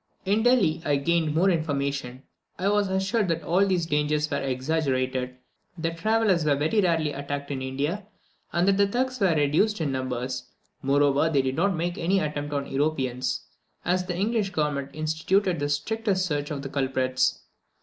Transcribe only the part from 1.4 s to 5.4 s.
information. I was assured that all these dangers were exaggerated;